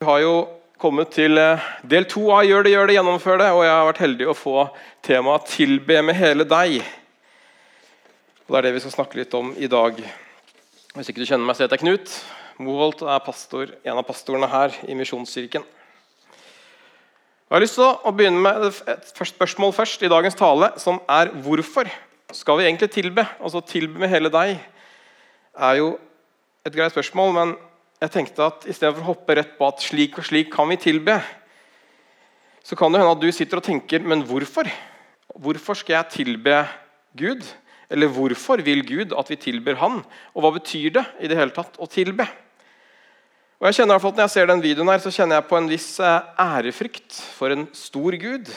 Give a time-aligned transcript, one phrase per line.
[0.00, 0.36] Vi har jo
[0.80, 3.48] kommet til eh, del to av 'Gjør det, gjør det, gjennomfør det'.
[3.52, 4.62] Og jeg har vært heldig å få
[5.04, 6.80] temaet 'Tilbe med hele deg'.
[8.46, 10.00] Og Det er det vi skal snakke litt om i dag.
[10.94, 12.24] Hvis ikke du kjenner meg, så heter jeg Knut
[12.56, 15.68] Moholt er pastor, en av pastorene her i Misjonskirken.
[15.68, 21.28] Jeg har lyst til å begynne med et spørsmål først i dagens tale, som er
[21.28, 21.92] hvorfor
[22.32, 23.28] skal vi egentlig tilbe?
[23.36, 24.64] Altså tilbe med hele deg
[25.60, 25.98] er jo
[26.64, 27.58] et greit spørsmål, men
[28.00, 31.18] jeg tenkte at istedenfor å hoppe rett på at slik og slik kan vi tilbe,
[32.64, 34.68] så kan det hende at du sitter og tenker men hvorfor?
[35.40, 36.62] Hvorfor skal jeg tilbe
[37.18, 37.44] Gud?
[37.90, 40.00] Eller hvorfor vil Gud at vi tilber Han?
[40.34, 42.26] Og hva betyr det i det hele tatt å tilbe?
[43.60, 45.36] Og jeg kjenner i hvert fall at Når jeg ser den videoen, her, så kjenner
[45.36, 48.48] jeg på en viss eh, ærefrykt for en stor Gud.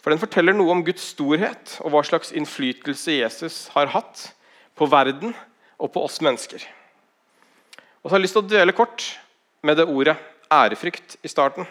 [0.00, 4.30] For Den forteller noe om Guds storhet og hva slags innflytelse Jesus har hatt
[4.76, 5.34] på verden
[5.76, 6.64] og på oss mennesker.
[8.04, 9.02] Og så har jeg lyst til å dvele kort
[9.64, 10.18] med det ordet
[10.52, 11.64] ærefrykt i starten.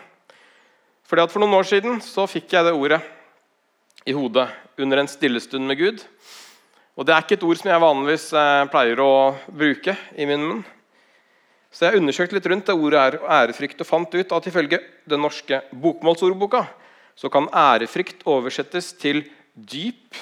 [1.06, 2.98] Fordi at For noen år siden så fikk jeg det ordet
[4.10, 4.48] i hodet
[4.82, 6.02] under en stillestund med Gud.
[6.98, 9.14] Og Det er ikke et ord som jeg vanligvis eh, pleier å
[9.46, 10.66] bruke i min munn.
[11.70, 15.62] Så jeg undersøkte litt rundt det ordet ærefrykt og fant ut at ifølge den norske
[15.70, 16.66] bokmålsordboka
[17.14, 19.22] så kan ærefrykt oversettes til
[19.54, 20.18] dyp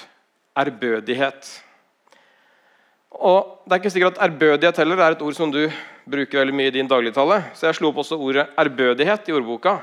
[0.60, 1.48] ærbødighet.
[3.12, 5.66] Og Det er ikke sikkert at ærbødighet heller er et ord som du
[6.10, 7.44] bruker veldig mye i din dagligtale.
[7.56, 9.78] Så jeg slo opp også ordet ærbødighet i ordboka.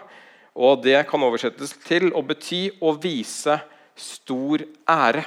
[0.58, 3.60] Og det kan oversettes til å bety å vise
[3.98, 5.22] stor ære.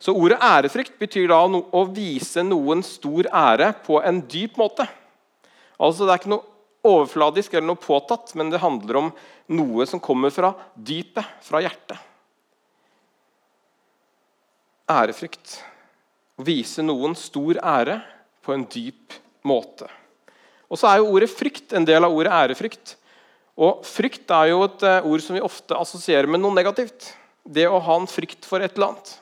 [0.00, 4.88] Så ordet ærefrykt betyr da å vise noen stor ære på en dyp måte.
[5.80, 6.48] Altså Det er ikke noe
[6.90, 9.10] overfladisk eller noe påtatt, men det handler om
[9.52, 11.98] noe som kommer fra dypet, fra hjertet.
[14.90, 15.60] Ærefrykt.
[16.40, 17.98] Å vise noen stor ære
[18.40, 19.12] på en dyp
[19.44, 19.84] måte.
[20.70, 22.94] Og så er jo Ordet frykt en del av ordet ærefrykt.
[23.60, 27.10] Og Frykt er jo et eh, ord som vi ofte assosierer med noe negativt.
[27.44, 29.12] Det å ha en frykt for et eller annet.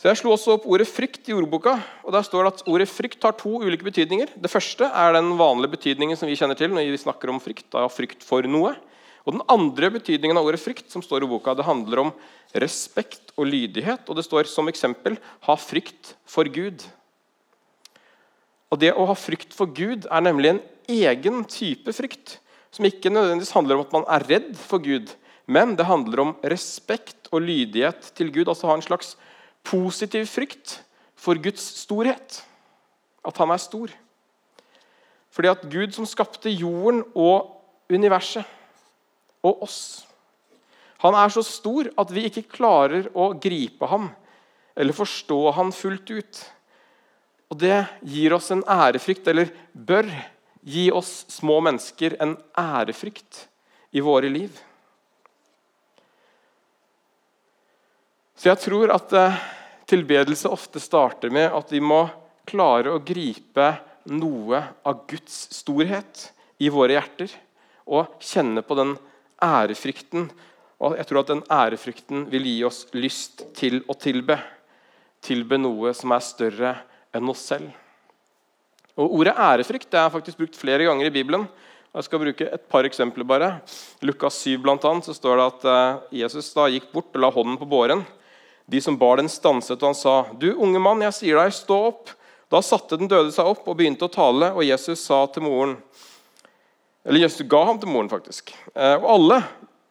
[0.00, 1.76] Så Jeg slo også opp ordet frykt i ordboka.
[2.02, 4.32] og Der står det at ordet frykt har to ulike betydninger.
[4.34, 7.68] Det første er den vanlige betydningen som vi kjenner til når vi snakker om frykt.
[7.70, 8.72] Da frykt for noe.
[9.30, 12.08] Og Den andre betydningen av ordet frykt som står i boka, det handler om
[12.58, 14.02] respekt og lydighet.
[14.10, 16.82] Og Det står som eksempel 'ha frykt for Gud'.
[18.72, 22.38] Og Det å ha frykt for Gud er nemlig en egen type frykt.
[22.72, 25.14] Som ikke nødvendigvis handler om at man er redd for Gud,
[25.46, 28.48] men det handler om respekt og lydighet til Gud.
[28.48, 29.16] Altså ha en slags
[29.62, 30.82] positiv frykt
[31.14, 32.42] for Guds storhet.
[33.24, 33.90] At han er stor.
[35.30, 38.44] Fordi at Gud som skapte jorden og universet
[39.46, 39.80] og oss
[41.00, 44.10] Han er så stor at vi ikke klarer å gripe ham
[44.76, 46.40] eller forstå ham fullt ut.
[47.50, 50.06] Og det gir oss en ærefrykt, eller bør
[50.60, 53.46] gi oss små mennesker en ærefrykt
[53.96, 54.52] i våre liv.
[58.36, 59.40] Så jeg tror at eh,
[59.90, 62.06] tilbedelse ofte starter med at vi må
[62.48, 63.66] klare å gripe
[64.08, 66.30] noe av Guds storhet
[66.62, 67.34] i våre hjerter.
[67.90, 68.94] Og kjenne på den
[69.42, 70.28] ærefrykten.
[70.80, 74.38] Og jeg tror at den ærefrykten vil gi oss lyst til å tilbe.
[75.20, 76.74] Tilbe noe som er større
[77.16, 77.68] enn oss selv.
[79.00, 81.46] Og Ordet ærefrykt er faktisk brukt flere ganger i Bibelen.
[81.90, 83.24] Jeg skal bruke et par eksempler.
[83.24, 83.60] bare.
[84.02, 87.30] Lukas 7 blant annet, så står det at eh, Jesus da gikk bort og la
[87.34, 88.04] hånden på båren.
[88.70, 91.86] De som bar den, stanset, og han sa, 'Du unge mann, jeg sier deg, stå
[91.90, 92.14] opp.'
[92.50, 95.76] Da satte den døde seg opp og begynte å tale, og Jesus sa til moren
[97.04, 98.52] Eller Jesus ga ham til moren, faktisk.
[98.74, 99.40] Eh, og alle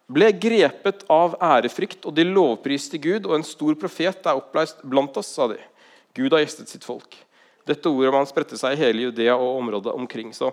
[0.09, 5.17] ble grepet av ærefrykt, og de lovpriste Gud, og en stor profet er oppleist blant
[5.21, 5.59] oss, sa de.
[6.17, 7.17] Gud har gjestet sitt folk.
[7.69, 10.33] Dette ordet man spredte seg i hele Judea og området omkring.
[10.33, 10.49] Så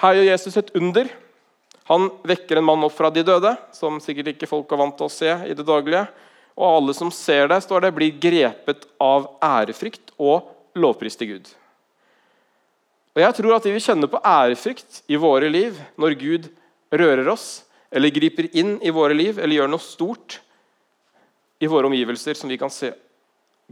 [0.00, 1.10] Her gjør Jesus et under.
[1.90, 5.08] Han vekker en mann opp fra de døde, som sikkert ikke folk er vant til
[5.08, 6.06] å se i det daglige.
[6.56, 10.48] Og alle som ser det, står det, blir grepet av ærefrykt og
[10.78, 11.52] lovpris til Gud.
[13.14, 16.48] Og Jeg tror at vi vil kjenne på ærefrykt i våre liv når Gud
[16.90, 17.62] rører oss,
[17.94, 20.40] eller griper inn i våre liv, eller gjør noe stort
[21.62, 22.90] i våre omgivelser som vi kan se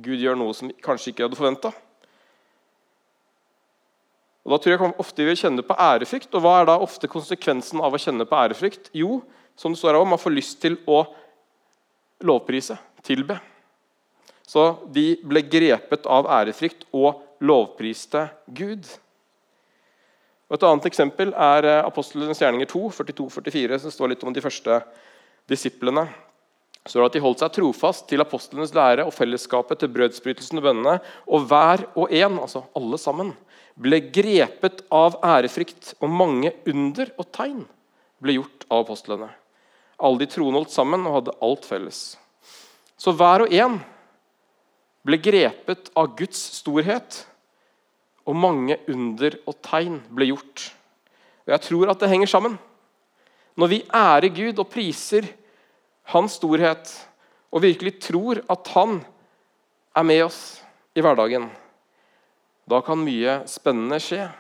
[0.03, 1.73] Gud gjør noe som vi kanskje ikke hadde forventa.
[4.43, 6.33] Da tror jeg ofte vi vil kjenne på ærefrykt.
[6.35, 8.91] Og hva er da ofte konsekvensen av å kjenne på ærefrykt?
[8.97, 9.21] Jo,
[9.59, 11.05] som det står her, man får lyst til å
[12.27, 13.39] lovprise, tilbe.
[14.49, 14.65] Så
[14.95, 18.89] de ble grepet av ærefrykt og lovpriste Gud.
[20.53, 24.43] Og et annet eksempel er eh, Apostlenes gjerninger 2, 42-44, som står litt om de
[24.45, 24.83] første
[25.49, 26.05] disiplene.
[26.85, 30.99] Så at de holdt seg trofast til apostlenes lære og fellesskapet til brødsbrytelsen og bønnene.
[31.33, 33.33] Og hver og en, altså alle sammen,
[33.81, 37.65] ble grepet av ærefrykt, og mange under og tegn
[38.21, 39.31] ble gjort av apostlene.
[40.03, 42.03] Alle de troende holdt sammen og hadde alt felles.
[43.01, 43.81] Så hver og en
[45.07, 47.23] ble grepet av Guds storhet,
[48.29, 50.69] og mange under og tegn ble gjort.
[51.47, 52.59] Og Jeg tror at det henger sammen.
[53.59, 55.27] Når vi ærer Gud og priser
[56.13, 56.93] hans storhet
[57.53, 59.03] og virkelig tror at han
[59.97, 60.63] er med oss
[60.97, 61.51] i hverdagen,
[62.69, 64.31] da kan mye spennende skje,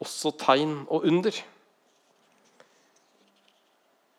[0.00, 1.32] også tegn og under.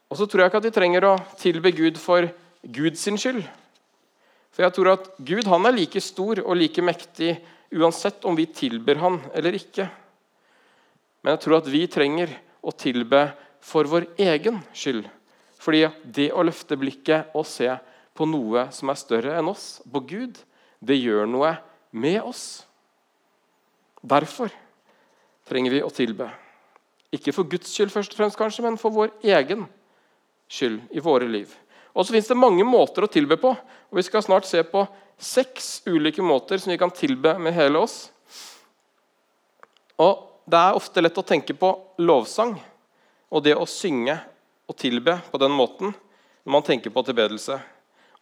[0.10, 2.28] Og så tror jeg ikke at vi trenger å tilbe Gud for
[2.62, 3.44] Guds skyld.
[4.52, 7.38] For jeg tror at Gud han er like stor og like mektig
[7.72, 9.88] uansett om vi tilber han eller ikke.
[11.22, 13.26] Men jeg tror at vi trenger å tilbe
[13.62, 15.06] for vår egen skyld.
[15.62, 17.70] Fordi det å løfte blikket og se
[18.18, 20.40] på noe som er større enn oss, på Gud,
[20.82, 21.54] det gjør noe
[21.94, 22.64] med oss.
[24.02, 24.50] Derfor
[25.48, 26.32] trenger vi å tilbe.
[27.14, 29.68] Ikke for Guds skyld, først og fremst kanskje, men for vår egen
[30.52, 31.52] skyld i våre liv.
[31.94, 33.52] Og så finnes det mange måter å tilbe på.
[33.52, 34.86] og Vi skal snart se på
[35.22, 38.10] seks ulike måter som vi kan tilbe med hele oss.
[40.00, 41.68] Og Det er ofte lett å tenke på
[42.02, 42.56] lovsang
[43.32, 44.18] og det å synge
[44.68, 47.60] og tilbe på den måten når man tenker på tilbedelse.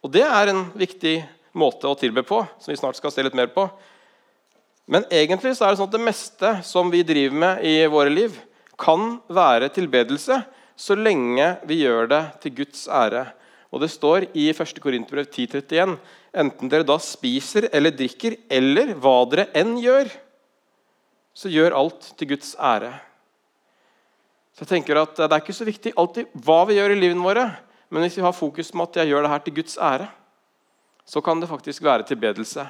[0.04, 1.16] Og Det er en viktig
[1.52, 3.64] måte å tilbe på, som vi snart skal se litt mer på.
[4.90, 8.12] Men egentlig så er det sånn at det meste som vi driver med i våre
[8.12, 8.36] liv,
[8.80, 10.38] kan være tilbedelse
[10.80, 13.26] så lenge vi gjør det til Guds ære.
[13.70, 14.80] Og Det står i 1.
[14.82, 15.94] Korinterbrev 10,31.:
[16.34, 20.10] Enten dere da spiser eller drikker, eller hva dere enn gjør,
[21.34, 22.90] så gjør alt til Guds ære.
[24.54, 27.22] Så jeg tenker at Det er ikke så viktig alltid hva vi gjør i livene
[27.24, 27.46] våre,
[27.90, 30.10] men hvis vi har fokus på at jeg gjør det her til Guds ære,
[31.06, 32.66] så kan det faktisk være tilbedelse.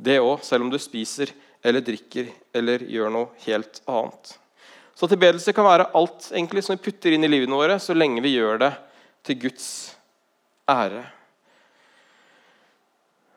[0.00, 1.32] Det òg, selv om du spiser
[1.64, 4.36] eller drikker eller gjør noe helt annet.
[4.96, 8.24] Så tilbedelse kan være alt egentlig som vi putter inn i livene våre, så lenge
[8.24, 8.74] vi gjør det
[9.24, 9.99] til Guds ære.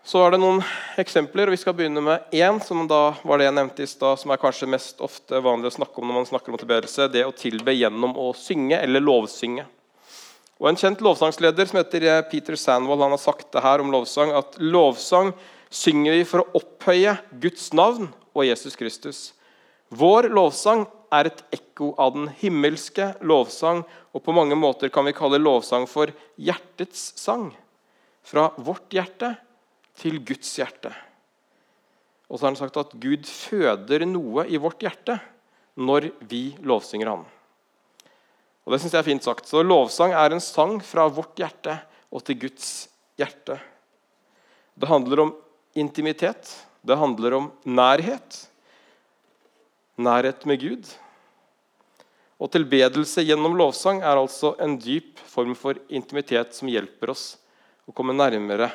[0.03, 0.59] Så er det noen
[1.00, 4.19] eksempler, og vi skal begynne med én, som da var det jeg nevnte i stad,
[4.19, 7.07] som er kanskje mest ofte vanlig å snakke om når man snakker om tilbedelse.
[7.13, 9.63] Det å tilbe gjennom å synge eller lovsynge.
[10.59, 13.91] Og En kjent lovsangsleder som heter eh, Peter Sandvold, han har sagt det her om
[13.91, 15.31] lovsang, at lovsang
[15.74, 19.24] synger vi for å opphøye Guds navn og Jesus Kristus.
[19.88, 23.83] Vår lovsang er et ekko av den himmelske lovsang,
[24.13, 27.51] og på mange måter kan vi kalle lovsang for hjertets sang.
[28.24, 29.33] Fra vårt hjerte
[30.00, 30.94] til Guds hjerte.
[32.30, 35.19] Og så har han sagt at Gud føder noe i vårt hjerte
[35.77, 37.25] når vi lovsynger Han.
[38.63, 39.50] Og Det syns jeg er fint sagt.
[39.50, 41.75] Så Lovsang er en sang fra vårt hjerte
[42.13, 42.88] og til Guds
[43.19, 43.59] hjerte.
[44.74, 45.33] Det handler om
[45.75, 46.48] intimitet.
[46.81, 48.39] Det handler om nærhet.
[50.00, 50.88] Nærhet med Gud.
[52.41, 57.35] Og tilbedelse gjennom lovsang er altså en dyp form for intimitet som hjelper oss
[57.88, 58.71] å komme nærmere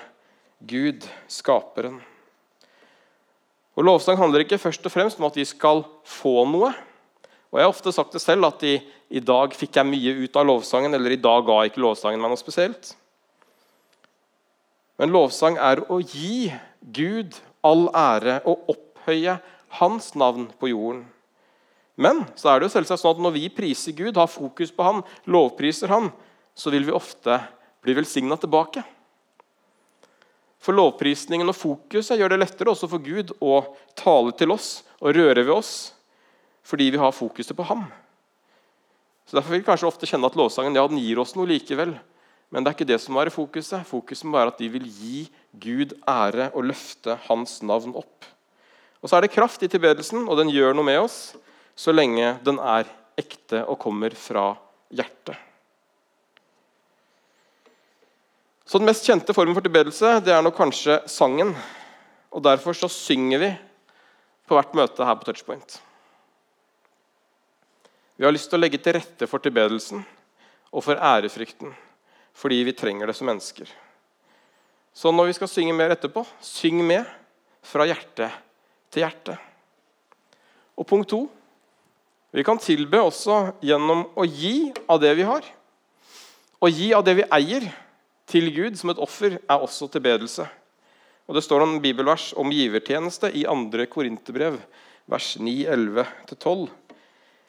[0.58, 2.00] Gud, skaperen.
[3.78, 6.72] Og Lovsang handler ikke først og fremst om at vi skal få noe.
[7.48, 8.74] Og Jeg har ofte sagt det selv at i,
[9.08, 12.32] i dag fikk jeg mye ut av lovsangen, eller i dag ga ikke lovsangen meg
[12.32, 12.90] noe spesielt.
[14.98, 16.50] Men lovsang er å gi
[16.82, 19.38] Gud all ære og opphøye
[19.78, 21.06] hans navn på jorden.
[21.98, 24.86] Men så er det jo selvsagt sånn at når vi priser Gud, har fokus på
[24.86, 26.12] han, lovpriser han,
[26.54, 27.40] så vil vi ofte
[27.82, 28.84] bli velsigna tilbake.
[30.62, 33.60] For lovprisningen og fokuset gjør det lettere også for Gud å
[33.98, 35.72] tale til oss og røre ved oss
[36.68, 37.86] fordi vi har fokuset på ham.
[39.24, 41.94] Så Derfor vil vi kanskje ofte kjenne at lovsangen ja, den gir oss noe likevel.
[42.52, 43.86] Men det er ikke det som er fokuset.
[43.88, 45.22] Fokuset må være at vi vil gi
[45.60, 48.28] Gud ære og løfte hans navn opp.
[49.00, 51.18] Og Så er det kraft i tilbedelsen, og den gjør noe med oss
[51.78, 54.50] så lenge den er ekte og kommer fra
[54.90, 55.36] hjertet.
[58.68, 61.54] Så Den mest kjente formen for tilbedelse det er nok kanskje sangen.
[62.34, 63.52] Og Derfor så synger vi
[64.48, 65.78] på hvert møte her på Touchpoint.
[68.18, 70.02] Vi har lyst til å legge til rette for tilbedelsen
[70.74, 71.70] og for ærefrykten,
[72.34, 73.70] fordi vi trenger det som mennesker.
[74.92, 77.06] Så når vi skal synge mer etterpå, syng med
[77.62, 78.26] fra hjerte
[78.90, 79.38] til hjerte.
[80.74, 81.22] Og punkt to
[82.30, 85.44] vi kan tilbe også gjennom å gi av det vi har.
[86.60, 87.68] Å gi av det vi eier
[88.28, 90.44] til Gud som et offer er også tilbedelse.
[91.28, 93.84] Og Det står noen bibelvers om givertjeneste i 2.
[93.92, 94.58] Korinterbrev,
[95.08, 96.68] vers 9-11-12.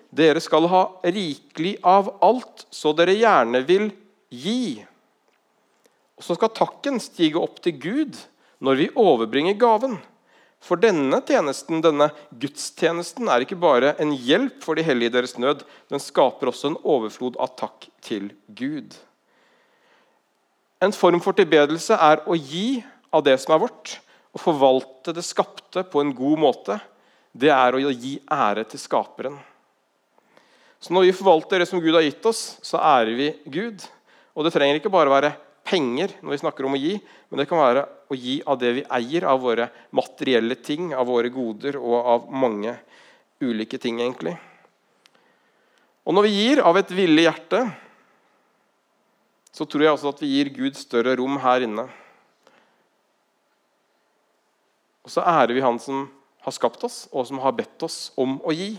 [0.09, 3.89] Dere skal ha rikelig av alt, så dere gjerne vil
[4.31, 4.79] gi.
[6.19, 8.19] Og så skal takken stige opp til Gud
[8.63, 9.99] når vi overbringer gaven.
[10.59, 12.09] For denne tjenesten, denne
[12.41, 16.73] gudstjenesten er ikke bare en hjelp for de hellige i deres nød, den skaper også
[16.73, 18.97] en overflod av takk til Gud.
[20.83, 23.97] En form for tilbedelse er å gi av det som er vårt,
[24.35, 26.77] og forvalte det skapte på en god måte.
[27.33, 29.39] Det er å gi ære til skaperen.
[30.79, 33.83] Så Når vi forvalter det som Gud har gitt oss, så ærer vi Gud.
[34.35, 35.33] Og Det trenger ikke bare være
[35.69, 36.95] penger når vi snakker om å gi,
[37.29, 41.09] men det kan være å gi av det vi eier, av våre materielle ting, av
[41.09, 42.73] våre goder og av mange
[43.43, 44.33] ulike ting, egentlig.
[46.09, 47.61] Og når vi gir av et villig hjerte,
[49.53, 51.85] så tror jeg også at vi gir Gud større rom her inne.
[55.05, 56.07] Og så ærer vi Han som
[56.45, 58.71] har skapt oss, og som har bedt oss om å gi.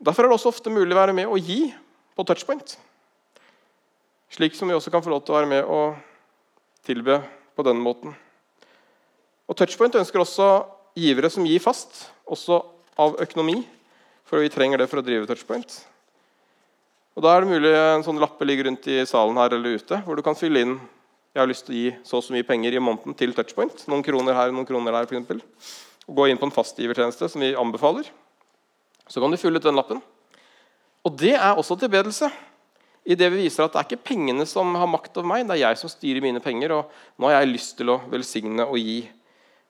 [0.00, 1.64] Derfor er det også ofte mulig å være med og gi
[2.20, 2.76] på touchpoint.
[4.30, 5.96] Slik som vi også kan få lov til å være med og
[6.86, 7.18] tilbe
[7.56, 8.12] på denne måten.
[9.50, 10.48] Og Touchpoint ønsker også
[10.94, 12.60] givere som gir fast, også
[13.00, 13.64] av økonomi.
[14.28, 15.72] For vi trenger det for å drive Touchpoint.
[17.18, 19.98] Og Da er det mulig en sånn lappe ligger rundt i salen her eller ute,
[20.06, 20.76] hvor du kan fylle inn
[21.30, 23.84] jeg har lyst til å gi så og så mye penger i måneden til Touchpoint.
[23.90, 25.42] Noen kroner her noen kroner der, eksempel.
[26.06, 28.06] Og gå inn på en fastgivertjeneste, som vi anbefaler.
[29.10, 30.02] Så kan du fylle ut den lappen.
[31.06, 32.28] Og det er også tilbedelse.
[33.08, 35.56] I det vi viser at det er ikke pengene som har makt over meg, det
[35.56, 36.74] er jeg som styrer mine penger.
[36.76, 39.00] Og nå har jeg lyst til å velsigne og gi.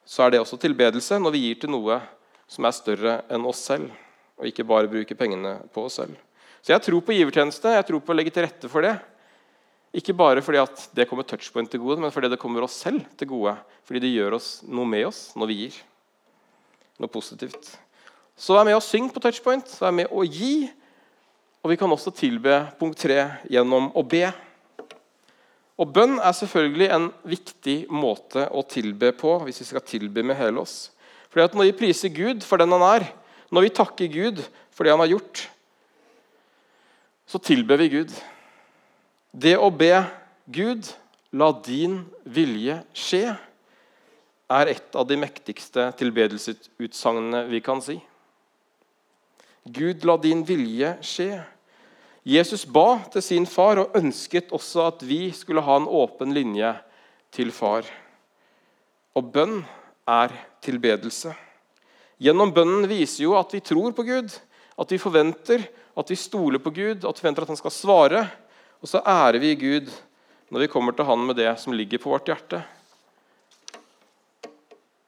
[0.04, 2.00] Så er det også tilbedelse når vi gir til noe
[2.50, 3.92] som er større enn oss selv.
[4.40, 6.16] Og ikke bare bruker pengene på oss selv.
[6.60, 7.76] Så jeg tror på givertjeneste.
[7.76, 8.96] Jeg tror på å legge til rette for det.
[9.96, 13.06] Ikke bare fordi at det kommer touchpoint til gode, men fordi det kommer oss selv
[13.18, 13.54] til gode.
[13.87, 15.78] Fordi det gjør oss noe med oss når vi gir.
[17.00, 17.72] Noe positivt.
[18.38, 19.72] Så vær med og syng på touchpoint.
[19.80, 20.70] Vær med å gi.
[21.61, 23.19] Og vi kan også tilbe punkt tre
[23.52, 24.25] gjennom å be.
[25.81, 30.38] Og Bønn er selvfølgelig en viktig måte å tilbe på hvis vi skal tilbe med
[30.40, 30.90] hele oss.
[31.31, 33.07] Fordi at Når vi priser Gud for den han er,
[33.52, 35.45] når vi takker Gud for det han har gjort,
[37.26, 38.12] så tilber vi Gud.
[39.31, 39.95] Det å be
[40.50, 40.88] Gud,
[41.31, 43.37] la din vilje skje,
[44.50, 48.00] er et av de mektigste tilbedelsesutsagnene vi kan si.
[49.71, 51.41] Gud, la din vilje skje.
[52.27, 56.73] Jesus ba til sin far og ønsket også at vi skulle ha en åpen linje
[57.33, 57.87] til far.
[59.17, 59.62] Og bønn
[60.11, 60.35] er
[60.65, 61.33] tilbedelse.
[62.21, 64.35] Gjennom bønnen viser jo at vi tror på Gud,
[64.81, 65.65] at vi forventer,
[65.97, 68.27] at vi stoler på Gud, at vi forventer at han skal svare.
[68.81, 69.89] Og så ærer vi Gud
[70.50, 72.61] når vi kommer til Han med det som ligger på vårt hjerte.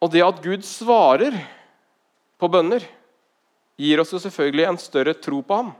[0.02, 1.34] Og det at Gud svarer
[2.38, 2.82] på bønner,
[3.78, 5.72] gir oss jo selvfølgelig en større tro på ham.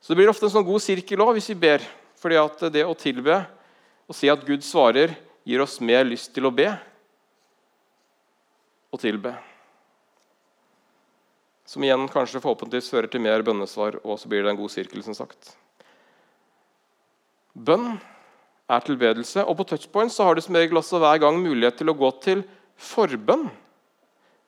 [0.00, 1.80] Så Det blir ofte en sånn god sirkel òg hvis vi ber.
[2.24, 3.46] fordi at det å tilbe
[4.08, 5.12] og si at Gud svarer,
[5.44, 6.70] gir oss mer lyst til å be
[8.92, 9.34] og tilbe.
[11.68, 15.02] Som igjen kanskje forhåpentligvis fører til mer bønnesvar, og så blir det en god sirkel.
[15.02, 15.56] som sagt.
[17.54, 18.00] Bønn
[18.68, 21.90] er tilbedelse, og på touchpoint så har du som regel også hver gang mulighet til
[21.90, 22.44] å gå til
[22.76, 23.50] forbønn.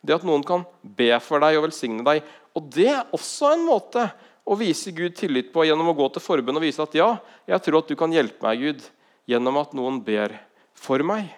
[0.07, 2.23] Det at noen kan be for deg og velsigne deg.
[2.57, 4.07] Og Det er også en måte
[4.47, 7.09] å vise Gud tillit på gjennom å gå til forbund og vise at ja,
[7.51, 8.85] jeg tror at du kan hjelpe meg, Gud,
[9.27, 10.37] gjennom at noen ber
[10.79, 11.33] for meg.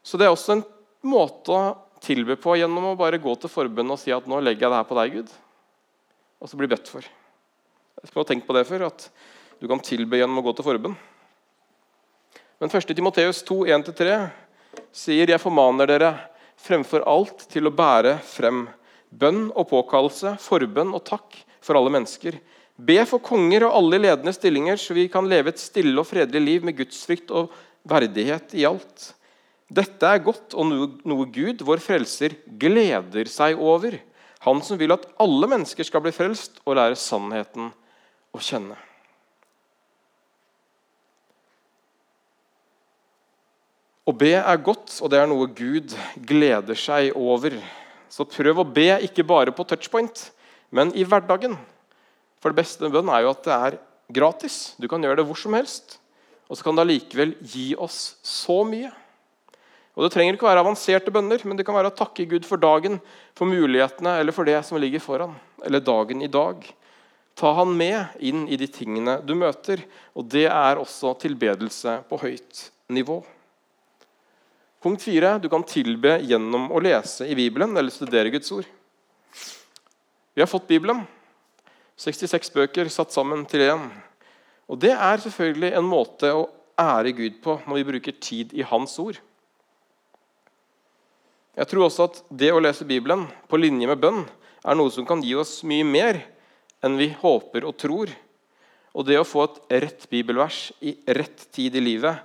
[0.00, 0.64] Så det er også en
[1.04, 4.66] måte å tilbe på gjennom å bare gå til forbund og si at nå legger
[4.66, 5.34] jeg det her på deg, Gud,
[6.40, 7.04] og så blir bedt for.
[8.00, 9.10] Jeg skal tenke på det før, at
[9.60, 10.96] du kan tilbe gjennom å gå til forbund.
[12.60, 12.94] Men 1.
[12.96, 14.16] Timoteus 2, 1-3
[14.96, 16.10] sier jeg formaner dere
[16.60, 18.66] fremfor alt til å bære frem
[19.10, 22.38] bønn og påkallelse, forbønn og takk for alle mennesker.
[22.80, 26.40] Be for konger og alle ledende stillinger, så vi kan leve et stille og fredelig
[26.44, 27.50] liv med gudsfrykt og
[27.88, 29.10] verdighet i alt.
[29.70, 33.98] Dette er godt og noe, Gud, vår frelser, gleder seg over.
[34.46, 37.70] Han som vil at alle mennesker skal bli frelst og lære sannheten
[38.32, 38.78] å kjenne.
[44.08, 45.92] Å be er godt, og det er noe Gud
[46.26, 47.56] gleder seg over.
[48.10, 50.30] Så prøv å be ikke bare på touchpoint,
[50.72, 51.58] men i hverdagen.
[52.40, 53.78] For det beste med bønn er jo at det er
[54.10, 54.74] gratis.
[54.80, 55.98] Du kan gjøre det hvor som helst.
[56.50, 58.90] Og så kan det allikevel gi oss så mye.
[59.94, 62.62] Og Det trenger ikke være avanserte bønner, men det kan være å takke Gud for
[62.62, 62.98] dagen,
[63.36, 65.34] for mulighetene eller for det som ligger foran.
[65.66, 66.64] Eller dagen i dag.
[67.36, 69.82] Ta han med inn i de tingene du møter.
[70.16, 73.20] Og det er også tilbedelse på høyt nivå.
[74.80, 78.68] Punkt fire du kan tilbe gjennom å lese i Bibelen eller studere Guds ord.
[80.32, 81.02] Vi har fått Bibelen,
[82.00, 83.84] 66 bøker satt sammen til én.
[84.72, 86.46] Og det er selvfølgelig en måte å
[86.80, 89.20] ære Gud på når vi bruker tid i Hans ord.
[91.60, 94.24] Jeg tror også at det å lese Bibelen på linje med bønn
[94.64, 96.24] er noe som kan gi oss mye mer
[96.80, 98.08] enn vi håper og tror.
[98.96, 102.16] Og det å få et rett bibelvers i rett tid i livet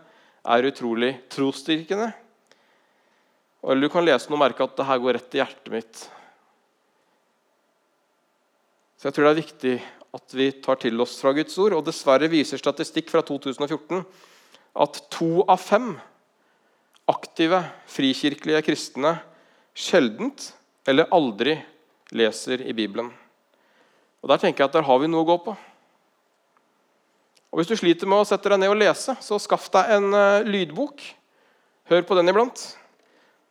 [0.45, 2.13] er utrolig trosstyrkende.
[3.65, 6.01] Eller du kan lese den og merke at det her går rett i hjertet mitt.
[8.95, 9.75] Så jeg tror det er viktig
[10.15, 11.75] at vi tar til oss fra Guds ord.
[11.77, 14.03] Og dessverre viser statistikk fra 2014
[14.85, 15.95] at to av fem
[17.09, 19.17] aktive frikirkelige kristne
[19.75, 20.51] sjeldent
[20.87, 21.57] eller aldri
[22.15, 23.11] leser i Bibelen.
[24.23, 25.57] Og Der tenker jeg at der har vi noe å gå på.
[27.51, 30.09] Og Hvis du sliter med å sette deg ned og lese, så skaff deg en
[30.11, 31.03] uh, lydbok.
[31.91, 32.63] Hør på den iblant.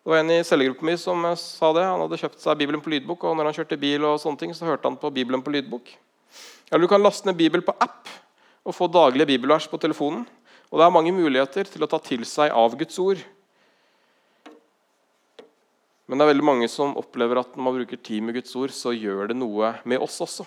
[0.05, 1.83] Det var En i cellegruppa mi som uh, sa det.
[1.89, 4.51] Han hadde kjøpt seg Bibelen på lydbok, og når han kjørte bil, og sånne ting,
[4.53, 5.87] så hørte han på Bibelen på lydbok.
[6.69, 8.11] Eller du kan laste ned Bibel på app
[8.65, 10.27] og få daglige bibelvers på telefonen.
[10.69, 13.23] Og Det er mange muligheter til å ta til seg av Guds ord.
[16.05, 18.75] Men det er veldig mange som opplever at når man bruker tid med Guds ord,
[18.77, 20.45] så gjør det noe med oss også.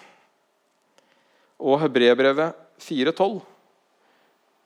[1.57, 3.41] Og Hebrebrevet 4,12.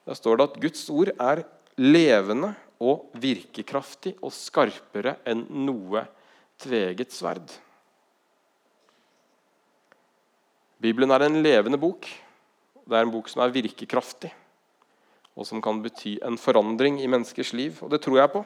[0.09, 1.45] Der står det at Guds ord er
[1.79, 6.03] levende og virkekraftig og skarpere enn noe
[6.61, 7.45] tveget sverd.
[10.81, 12.07] Bibelen er en levende bok.
[12.81, 14.31] Det er en bok som er virkekraftig,
[15.37, 17.77] og som kan bety en forandring i menneskers liv.
[17.85, 18.41] Og det tror jeg på.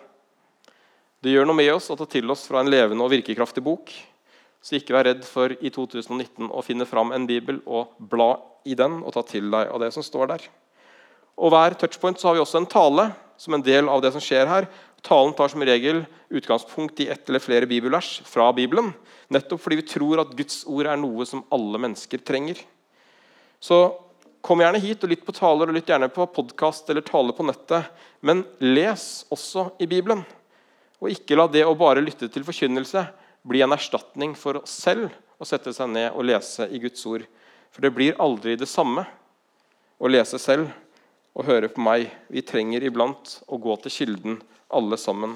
[1.23, 3.93] Det gjør noe med oss å ta til oss fra en levende og virkekraftig bok.
[4.61, 8.33] Så ikke vær redd for i 2019 å finne fram en bibel og bla
[8.67, 10.45] i den og ta til deg av det som står der.
[11.39, 14.23] Og Hver touchpoint så har vi også en tale som en del av det som
[14.23, 14.67] skjer her.
[15.05, 18.93] Talen tar som regel utgangspunkt i ett eller flere bibelvers fra Bibelen.
[19.27, 22.61] Nettopp fordi vi tror at Guds ord er noe som alle mennesker trenger.
[23.59, 23.79] Så
[24.45, 27.45] kom gjerne hit og lytt på taler og lytt gjerne på podkast eller tale på
[27.45, 27.91] nettet.
[28.21, 30.23] Men les også i Bibelen.
[31.01, 33.05] Og ikke la det å bare lytte til forkynnelse
[33.45, 37.25] bli en erstatning for oss selv å sette seg ned og lese i Guds ord.
[37.73, 39.03] For det blir aldri det samme
[39.99, 40.71] å lese selv
[41.35, 42.07] og høre på meg.
[42.31, 44.39] Vi trenger iblant å gå til kilden,
[44.71, 45.35] alle sammen,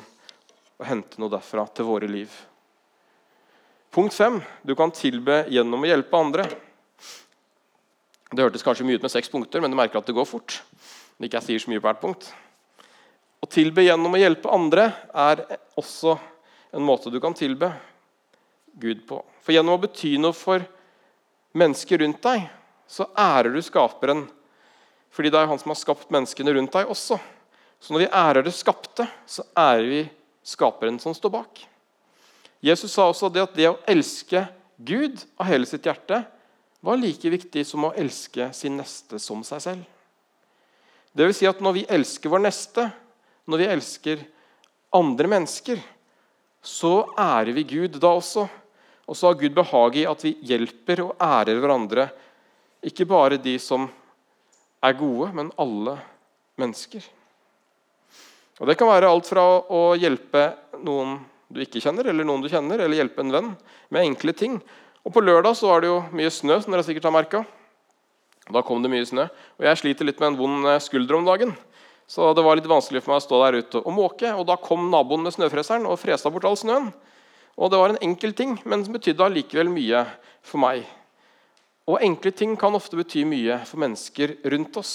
[0.80, 2.32] og hente noe derfra til våre liv.
[3.92, 6.46] Punkt fem du kan tilbe gjennom å hjelpe andre.
[8.30, 10.62] Det hørtes kanskje mye ut med seks punkter, men du merker at det går fort.
[11.18, 12.30] Når ikke jeg sier så mye på hvert punkt.
[13.40, 15.42] Å tilbe gjennom å hjelpe andre er
[15.80, 16.16] også
[16.76, 17.72] en måte du kan tilbe
[18.80, 19.18] Gud på.
[19.42, 20.64] For gjennom å bety noe for
[21.58, 22.46] mennesker rundt deg,
[22.90, 24.28] så ærer du skaperen.
[25.14, 27.18] Fordi det er han som har skapt menneskene rundt deg også.
[27.80, 30.02] Så når vi ærer det skapte, så ærer vi
[30.46, 31.62] skaperen som står bak.
[32.60, 34.44] Jesus sa også det at det å elske
[34.76, 36.22] Gud av hele sitt hjerte
[36.84, 39.86] var like viktig som å elske sin neste som seg selv.
[41.12, 42.86] Det vil si at når vi elsker vår neste,
[43.50, 44.26] når vi elsker
[44.96, 45.80] andre mennesker,
[46.62, 48.46] så ærer vi Gud da også.
[49.10, 52.10] Og så har Gud behag i at vi hjelper og ærer hverandre.
[52.86, 53.88] Ikke bare de som
[54.84, 55.98] er gode, men alle
[56.60, 57.04] mennesker.
[58.60, 60.52] Og Det kan være alt fra å hjelpe
[60.84, 63.54] noen du ikke kjenner, eller noen du kjenner, eller hjelpe en venn
[63.90, 64.60] med enkle ting.
[65.06, 67.46] Og På lørdag så var det jo mye snø, som dere sikkert har merka.
[68.50, 69.28] Da kom det mye snø.
[69.58, 71.56] Og jeg sliter litt med en vond skulder om dagen.
[72.10, 74.34] Så det var litt vanskelig for meg å stå der ute og måke.
[74.34, 76.90] Og da kom naboen med snøfreseren og fresa bort all snøen.
[77.60, 80.06] Og det var en enkel ting, men som betydde allikevel mye
[80.42, 80.88] for meg.
[81.90, 84.94] Og enkle ting kan ofte bety mye for mennesker rundt oss.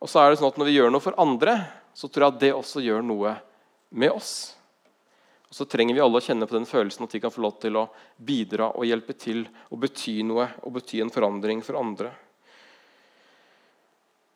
[0.00, 1.58] Og så er det sånn at når vi gjør noe for andre,
[1.92, 3.34] så tror jeg at det også gjør noe
[3.90, 4.32] med oss.
[5.48, 7.58] Og så trenger vi alle å kjenne på den følelsen at de kan få lov
[7.60, 12.12] til å bidra og hjelpe til og bety noe og bety en forandring for andre.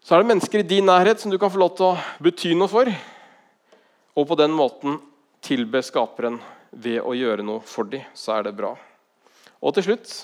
[0.03, 2.57] Så er det mennesker i din nærhet som du kan få lov til å bety
[2.59, 2.89] noe for.
[4.19, 4.99] Og på den måten
[5.45, 6.41] tilbe Skaperen
[6.73, 8.73] ved å gjøre noe for dem, så er det bra.
[9.63, 10.17] Og til slutt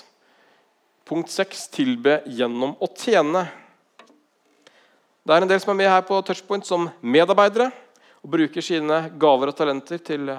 [1.09, 3.47] punkt 6 tilbe gjennom å tjene.
[5.25, 7.71] Det er en del som er med her på Touchpoint som medarbeidere
[8.21, 10.29] og bruker sine gaver og talenter til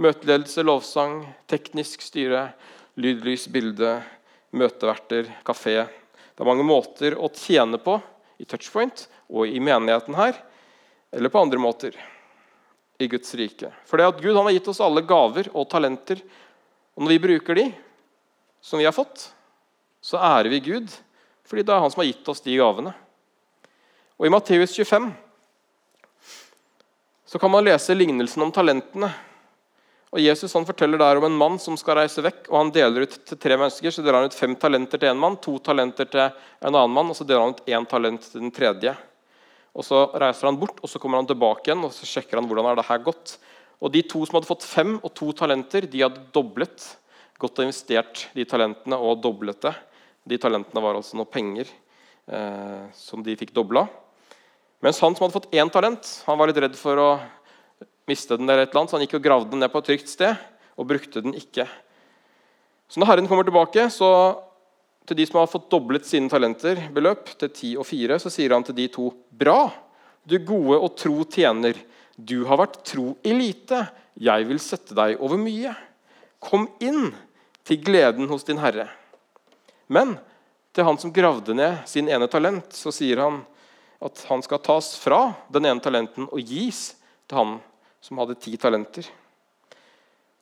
[0.00, 1.18] møteledelse, lovsang,
[1.50, 2.46] teknisk styre,
[2.96, 3.98] lyd, lys, bilde,
[4.56, 5.76] møteverter, kafé.
[5.84, 7.98] Det er mange måter å tjene på
[8.40, 10.40] i Touchpoint og i menigheten her,
[11.12, 12.00] eller på andre måter
[12.96, 13.74] i Guds rike.
[13.84, 16.24] For det at Gud har gitt oss alle gaver og talenter.
[16.96, 17.70] Og når vi bruker de
[18.64, 19.33] som vi har fått,
[20.04, 20.90] så ærer vi Gud,
[21.48, 22.92] fordi det er han som har gitt oss de gavene.
[24.20, 25.12] Og I Matteus 25
[27.24, 29.08] så kan man lese lignelsen om talentene.
[30.14, 32.44] Og Jesus han forteller der om en mann som skal reise vekk.
[32.50, 33.90] og Han deler ut til tre mennesker.
[33.90, 37.10] så deler han ut Fem talenter til en mann, to talenter til en annen mann,
[37.10, 38.94] og så deler han ut én talent til den tredje.
[39.74, 42.46] Og Så reiser han bort og så kommer han tilbake igjen og så sjekker han
[42.46, 43.38] hvordan er det her gått.
[43.80, 46.96] Og De to som hadde fått fem og to talenter, de hadde doblet.
[47.40, 49.74] Godt investert de talentene og doblet det.
[50.24, 53.86] De talentene var altså noe penger eh, som de fikk dobla.
[54.84, 57.10] Mens han som hadde fått én talent, han var litt redd for å
[58.08, 59.88] miste den, eller et eller annet, så han gikk og gravde den ned på et
[59.92, 60.40] trygt sted
[60.76, 61.64] og brukte den ikke.
[62.90, 64.10] Så når Herren kommer tilbake, så
[65.08, 68.52] til de som har fått doblet sine talenter, beløp, til ti og fire, så sier
[68.56, 69.68] han til de to.: Bra,
[70.24, 71.76] du gode og tro tjener.
[72.16, 73.82] Du har vært tro i lite.
[74.20, 75.74] Jeg vil sette deg over mye.
[76.40, 77.10] Kom inn
[77.64, 78.86] til gleden hos din herre.
[79.86, 80.16] Men
[80.74, 83.42] til han som gravde ned sin ene talent, så sier han
[84.04, 86.94] at han skal tas fra den ene talenten og gis
[87.28, 87.52] til han
[88.04, 89.06] som hadde ti talenter.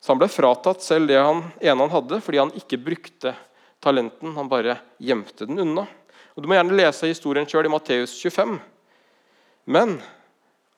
[0.02, 3.36] Så han ble fratatt selv det han, ene han hadde, fordi han ikke brukte
[3.82, 4.32] talenten.
[4.34, 5.86] Han bare gjemte den unna.
[6.34, 8.56] Og Du må gjerne lese historien sjøl i Matteus 25.
[9.70, 10.00] Men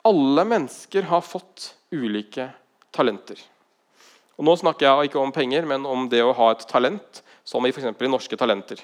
[0.05, 2.51] alle mennesker har fått ulike
[2.93, 3.39] talenter.
[4.37, 7.67] Og Nå snakker jeg ikke om penger, men om det å ha et talent, som
[7.67, 8.81] i, for i Norske Talenter.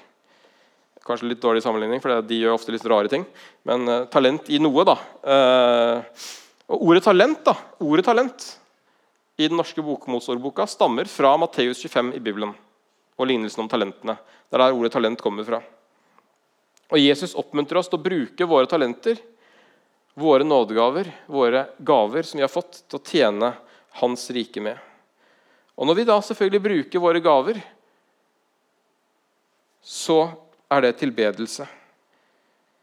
[1.01, 3.25] Kanskje litt dårlig sammenligning, for de gjør ofte litt rare ting.
[3.67, 4.97] Men uh, talent i noe, da.
[5.25, 6.27] Uh,
[6.71, 8.45] og Ordet talent da, ordet talent
[9.41, 12.53] i den norske bokmålsordboka stammer fra Matteus 25 i Bibelen
[13.17, 14.15] og lignelsen om talentene.
[14.47, 15.59] Det er der ordet talent kommer fra.
[16.91, 19.19] Og Jesus oppmuntrer oss til å bruke våre talenter,
[20.19, 23.51] våre nådegaver, våre gaver som vi har fått, til å tjene
[23.99, 24.77] Hans rike med.
[25.75, 27.57] Og Når vi da selvfølgelig bruker våre gaver,
[29.81, 30.23] så
[30.71, 31.67] er det tilbedelse.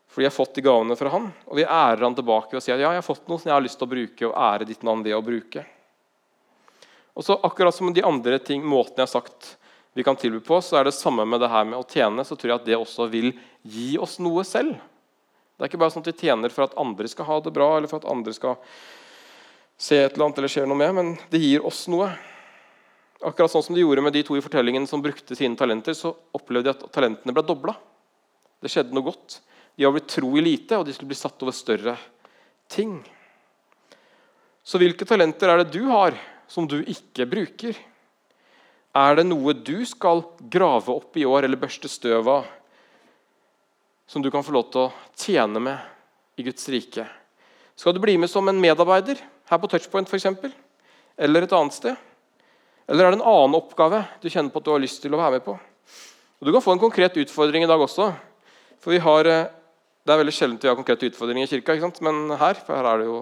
[0.08, 2.80] For de har fått de gavene fra han, og vi ærer han tilbake og sier
[2.80, 4.84] ja, jeg har fått noe som jeg har lyst til å bruke, og ære ditt
[4.86, 5.64] navn ved å bruke.
[7.18, 9.56] Og så Akkurat som de andre ting, måtene jeg har sagt
[9.98, 12.22] vi kan tilby på, så er det samme med det her med å tjene.
[12.24, 13.32] så tror jeg at det også vil
[13.62, 14.76] gi oss noe selv.
[15.56, 17.66] Det er ikke bare sånn at vi tjener for at andre skal ha det bra,
[17.76, 18.60] eller for at andre skal
[19.74, 22.12] se et eller annet eller skjer noe med, men det gir oss noe.
[23.18, 26.12] Akkurat sånn som de gjorde med de to i fortellingen som brukte sine talenter, så
[26.36, 27.74] opplevde de at talentene ble dobla.
[28.62, 29.40] Det skjedde noe godt.
[29.74, 31.96] De var blitt tro i lite, og de skulle bli satt over større
[32.70, 33.00] ting.
[34.62, 36.14] Så hvilke talenter er det du har
[36.50, 37.78] som du ikke bruker?
[38.98, 42.48] Er det noe du skal grave opp i år eller børste støv av,
[44.08, 47.06] som du kan få lov til å tjene med i Guds rike?
[47.78, 50.54] Skal du bli med som en medarbeider her på Touchpoint eksempel?
[51.18, 52.07] Eller et annet sted?
[52.88, 55.20] Eller er det en annen oppgave du kjenner på at du har lyst til å
[55.20, 55.54] være med på?
[56.38, 58.08] Og du kan få en konkret utfordring i dag også.
[58.80, 59.48] For vi har eh,
[60.08, 61.74] det er veldig sjelden vi har konkrete utfordringer i kirka.
[61.76, 61.98] ikke sant?
[62.00, 63.18] Men her for her er det jo,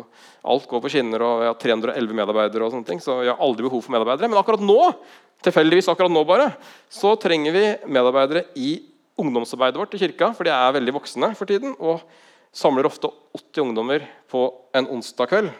[0.46, 2.62] alt går på skinner, og vi har 311 medarbeidere.
[2.62, 4.30] og sånne ting, Så vi har aldri behov for medarbeidere.
[4.30, 4.94] Men akkurat nå
[5.42, 6.54] tilfeldigvis akkurat nå bare,
[6.88, 8.84] så trenger vi medarbeidere i
[9.18, 10.30] ungdomsarbeidet vårt i kirka.
[10.32, 12.06] For de er veldig voksne for tiden og
[12.54, 15.50] samler ofte 80 ungdommer på en onsdag kveld.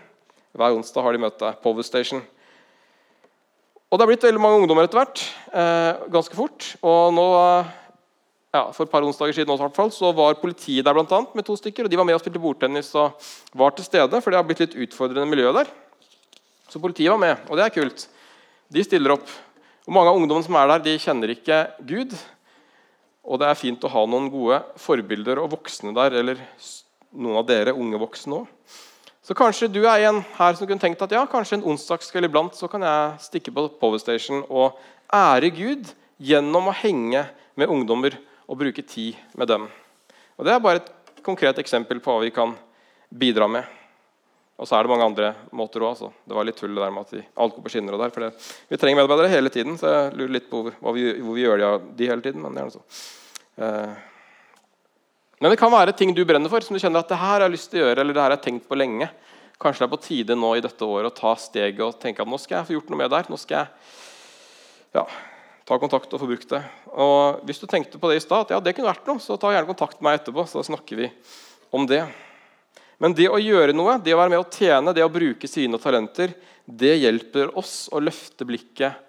[0.55, 1.55] Hver onsdag har de møte.
[1.61, 2.23] Power Station.
[3.97, 5.21] Og det er blitt veldig mange ungdommer etter hvert.
[5.57, 6.67] Eh, ganske fort.
[6.85, 7.23] Og nå
[8.53, 11.47] ja, for et par onsdager siden også, fall, så var politiet der blant annet, med
[11.49, 11.87] to stykker.
[11.87, 13.17] og De var med og spilte bordtennis og
[13.57, 15.73] var til stede, for det har blitt litt utfordrende miljø der.
[16.69, 18.05] Så politiet var med, og det er kult.
[18.69, 19.33] De stiller opp.
[19.89, 22.13] Og Mange av ungdommene som er der, de kjenner ikke Gud.
[23.25, 26.45] Og det er fint å ha noen gode forbilder og voksne der, eller
[27.17, 28.53] noen av dere unge voksne òg.
[29.27, 32.55] Så kanskje du er en her som kunne tenkt at ja, kanskje en onsdagskveld iblant
[32.55, 34.79] så kan jeg stikke på Power Station og
[35.11, 35.91] ære Gud
[36.23, 37.25] gjennom å henge
[37.59, 38.15] med ungdommer
[38.47, 39.67] og bruke tid med dem.
[40.39, 42.55] Og Det er bare et konkret eksempel på hva vi kan
[43.11, 43.67] bidra med.
[44.63, 45.97] Og så er det mange andre måter òg.
[45.97, 46.13] Altså.
[46.23, 47.97] Det var litt tull det der med at de, alt går på skinner.
[47.99, 50.95] og der, for det, Vi trenger medarbeidere hele tiden, så jeg lurer litt på hvor,
[50.95, 52.47] vi, hvor vi gjør de, de hele tiden.
[52.47, 52.85] Men det er noe så.
[53.59, 54.16] Eh.
[55.41, 57.45] Men det kan være ting du brenner for, som du kjenner at det her har
[57.45, 59.09] jeg lyst til å gjøre, eller det her har jeg tenkt på lenge.
[59.61, 62.29] Kanskje det er på tide nå i dette året å ta steget og tenke at
[62.29, 63.23] nå skal jeg få gjort noe med det.
[63.33, 65.05] Nå skal jeg ja,
[65.69, 66.63] ta kontakt og få brukt det.
[66.93, 69.53] Og Hvis du tenkte på det i stad, ja, det kunne vært noe, så ta
[69.53, 70.45] gjerne kontakt med meg etterpå.
[70.49, 71.11] så snakker vi
[71.73, 72.05] om det.
[72.97, 75.81] Men det å gjøre noe, det å være med å tjene, det å bruke sine
[75.81, 76.33] talenter,
[76.65, 79.05] det hjelper oss å løfte blikket.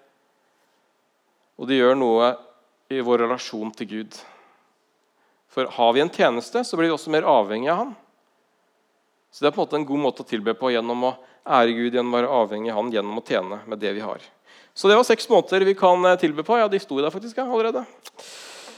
[1.56, 2.34] Og det gjør noe
[2.92, 4.18] i vår relasjon til Gud.
[5.58, 7.88] For har vi en tjeneste, så blir vi også mer avhengig av Han.
[9.34, 11.72] Så det er på en måte en god måte å tilbe på gjennom å ære
[11.74, 14.22] Gud, gjennom å være avhengig av Han, gjennom å tjene med det vi har.
[14.70, 16.60] Så det var seks måter vi kan tilbe på.
[16.60, 17.82] Ja, de sto der faktisk allerede.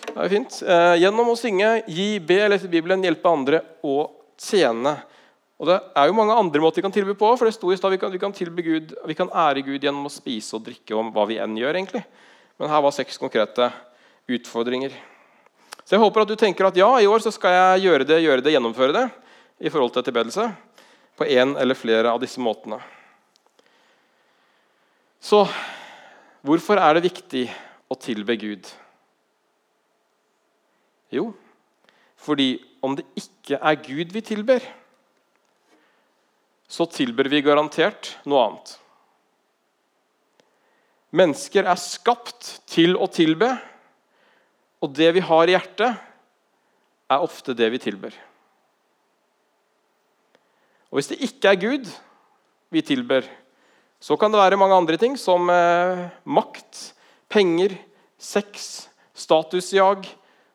[0.06, 0.56] Det er jo fint.
[0.64, 4.96] Eh, gjennom å synge, gi, be, lese Bibelen, hjelpe andre og tjene.
[5.60, 7.36] Og Det er jo mange andre måter vi kan tilby på.
[7.36, 9.84] for det sto i sted, vi kan, vi kan tilby Gud, vi kan ære Gud
[9.84, 11.76] gjennom å spise og drikke om hva vi enn gjør.
[11.76, 12.04] egentlig.
[12.56, 13.68] Men her var seks konkrete
[14.26, 14.96] utfordringer.
[15.90, 18.42] Så jeg håper at du tenker at ja, i år skal jeg gjøre det, gjøre
[18.46, 19.08] det, gjennomføre det
[19.58, 20.44] i forhold til tilbedelse
[21.18, 22.76] på en eller flere av disse måtene.
[25.18, 25.40] Så
[26.46, 27.42] hvorfor er det viktig
[27.90, 28.68] å tilbe Gud?
[31.10, 31.32] Jo,
[32.22, 32.52] fordi
[32.86, 34.62] om det ikke er Gud vi tilber,
[36.70, 38.76] så tilber vi garantert noe annet.
[41.18, 43.50] Mennesker er skapt til å tilbe,
[44.80, 45.98] og det vi har i hjertet,
[47.10, 48.14] er ofte det vi tilber.
[50.90, 51.90] Og Hvis det ikke er Gud
[52.70, 53.26] vi tilber,
[54.00, 56.94] så kan det være mange andre ting, som eh, makt,
[57.28, 57.76] penger,
[58.18, 60.08] sex, statusjag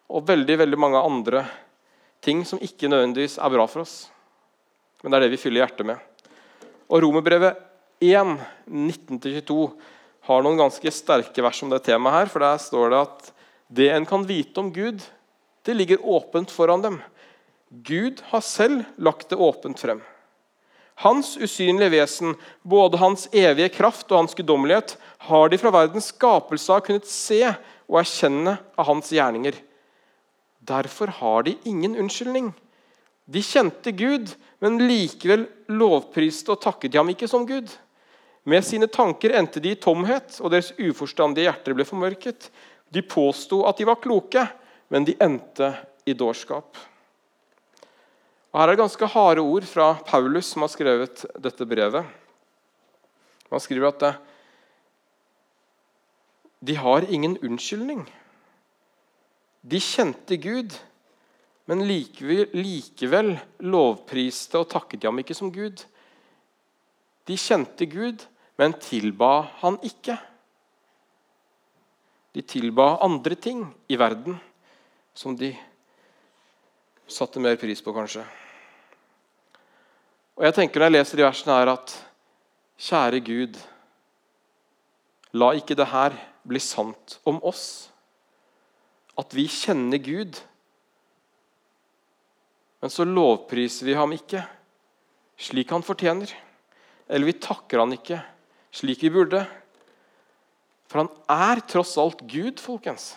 [0.09, 1.45] og veldig, veldig mange andre
[2.25, 4.07] ting som ikke nødvendigvis er bra for oss.
[5.03, 6.01] Men det er det vi fyller hjertet med.
[6.89, 7.61] Og Romerbrevet
[8.01, 8.35] 1,
[8.65, 9.59] 19-22
[10.25, 12.15] har noen ganske sterke vers om det temaet.
[12.15, 13.31] her, for Der står det at
[13.67, 15.01] det en kan vite om Gud,
[15.65, 16.99] det ligger åpent foran dem.
[17.69, 20.01] Gud har selv lagt det åpent frem.
[20.95, 24.95] Hans usynlige vesen, både hans evige kraft og hans guddommelighet,
[25.27, 27.41] har de fra verdens skapelse av kunnet se
[27.89, 29.57] og erkjenne av hans gjerninger.
[30.65, 32.53] Derfor har de ingen unnskyldning.
[33.25, 34.31] De kjente Gud,
[34.63, 37.67] men likevel lovpriste og takket ham ikke som Gud.
[38.45, 42.51] Med sine tanker endte de i tomhet, og deres uforstandige hjerter ble formørket.
[42.95, 44.45] De påsto at de var kloke,
[44.87, 45.73] men de endte
[46.07, 46.77] i dårskap.
[48.53, 52.07] Og Her er det ganske harde ord fra Paulus, som har skrevet dette brevet.
[53.51, 54.05] Han skriver at
[56.65, 58.05] de har ingen unnskyldning.
[59.61, 60.71] De kjente Gud,
[61.67, 63.33] men likevel, likevel
[63.65, 65.83] lovpriste og takket ham ikke som Gud.
[67.27, 68.23] De kjente Gud,
[68.61, 70.15] men tilba han ikke.
[72.35, 74.35] De tilba andre ting i verden
[75.15, 75.53] som de
[77.07, 78.25] satte mer pris på, kanskje.
[80.35, 81.93] Og jeg tenker Når jeg leser de versene, her at
[82.75, 83.59] kjære Gud,
[85.31, 87.87] la ikke det her bli sant om oss.
[89.15, 90.43] At vi kjenner Gud
[92.85, 94.43] men så lovpriser vi ham ikke
[95.41, 96.29] slik han fortjener.
[97.09, 98.19] Eller vi takker han ikke
[98.69, 99.39] slik vi burde.
[100.85, 103.13] For han er tross alt Gud, folkens.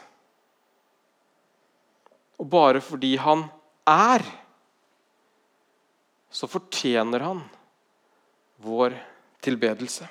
[2.39, 3.47] Og bare fordi han
[3.89, 4.25] er,
[6.31, 7.43] så fortjener han
[8.63, 8.95] vår
[9.45, 10.07] tilbedelse.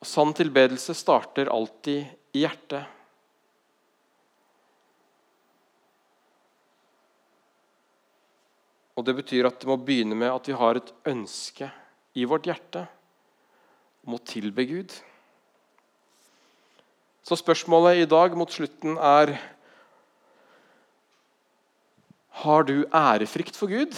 [0.00, 2.86] Og Sann tilbedelse starter alltid i hjertet.
[8.96, 11.68] Og Det betyr at det må begynne med at vi har et ønske
[12.20, 12.84] i vårt hjerte
[14.06, 14.94] om å tilbe Gud.
[17.26, 19.36] Så spørsmålet i dag mot slutten er
[22.40, 23.92] Har du ærefrykt for Gud?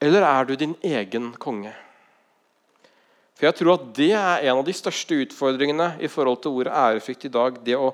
[0.00, 1.74] Eller er du din egen konge?
[3.34, 6.72] For jeg tror at Det er en av de største utfordringene i forhold til ordet
[6.72, 7.60] ærefrykt i dag.
[7.64, 7.92] Det å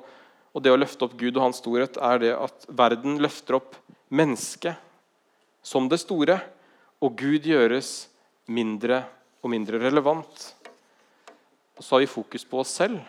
[0.50, 3.76] og det å løfte opp Gud og hans storhet er det at verden løfter opp
[4.10, 4.78] mennesket
[5.62, 6.40] som det store,
[7.00, 8.09] og Gud gjøres
[8.50, 9.04] mindre
[9.40, 10.44] og mindre relevant.
[11.78, 13.00] Og så har vi fokus på oss selv.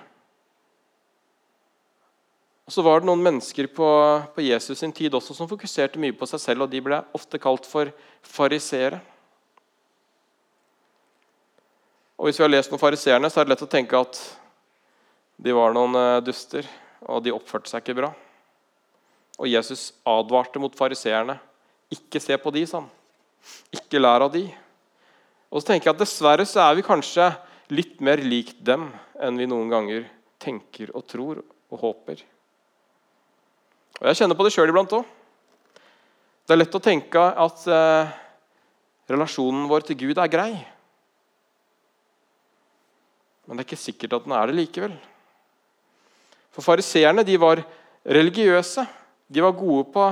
[2.68, 3.88] Og så var det noen mennesker på,
[4.32, 7.42] på Jesus sin tid også som fokuserte mye på seg selv, og de ble ofte
[7.42, 7.92] kalt for
[8.24, 9.02] fariseere.
[12.22, 14.22] Og Hvis vi har lest noen fariseerne, så er det lett å tenke at
[15.42, 16.68] de var noen eh, duster
[17.10, 18.12] og de oppførte seg ikke bra.
[19.42, 21.40] Og Jesus advarte mot fariseerne.
[21.92, 22.92] Ikke se på de, sa han.
[23.74, 24.46] Ikke lær av de.
[25.52, 27.28] Og så tenker jeg at Dessverre så er vi kanskje
[27.76, 28.88] litt mer lik dem
[29.22, 30.06] enn vi noen ganger
[30.42, 32.24] tenker og tror og håper.
[34.00, 35.04] Og Jeg kjenner på det sjøl iblant òg.
[36.48, 38.14] Det er lett å tenke at eh,
[39.12, 40.52] relasjonen vår til Gud er grei.
[43.46, 44.96] Men det er ikke sikkert at den er det likevel.
[46.52, 47.62] For Fariseerne var
[48.04, 48.86] religiøse.
[49.32, 50.08] De var gode på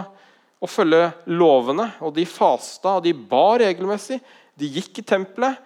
[0.59, 4.19] å følge lovene, og de fasta og de ba regelmessig.
[4.59, 5.57] De gikk i tempelet,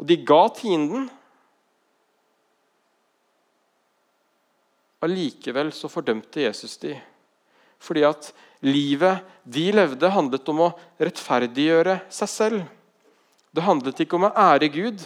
[0.00, 1.06] og de ga tienden.
[5.04, 6.96] Allikevel så fordømte Jesus de.
[7.80, 8.32] Fordi at
[8.66, 12.68] livet de levde, handlet om å rettferdiggjøre seg selv.
[13.50, 15.02] Det handlet ikke om å ære Gud,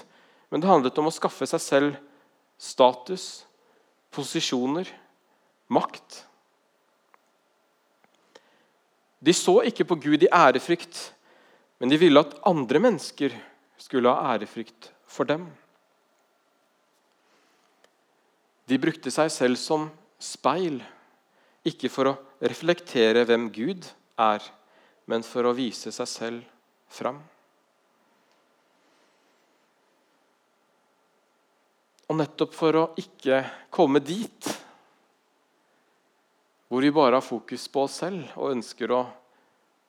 [0.51, 1.99] men det handlet om å skaffe seg selv
[2.61, 3.45] status,
[4.15, 4.91] posisjoner
[5.73, 6.23] makt.
[9.25, 10.99] De så ikke på Gud i ærefrykt,
[11.79, 13.35] men de ville at andre mennesker
[13.81, 15.47] skulle ha ærefrykt for dem.
[18.65, 19.91] De brukte seg selv som
[20.23, 20.79] speil,
[21.65, 23.87] ikke for å reflektere hvem Gud
[24.21, 24.45] er,
[25.11, 26.45] men for å vise seg selv
[26.89, 27.21] fram.
[32.09, 34.53] Og nettopp for å ikke komme dit
[36.69, 39.03] hvor vi bare har fokus på oss selv og ønsker å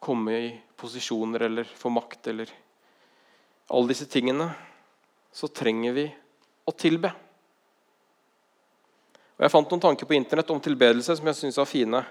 [0.05, 2.51] komme i posisjoner eller få makt eller
[3.73, 4.51] alle disse tingene,
[5.33, 6.05] så trenger vi
[6.65, 7.09] å tilbe.
[9.35, 12.03] Og Jeg fant noen tanker på Internett om tilbedelse som jeg syns var fine.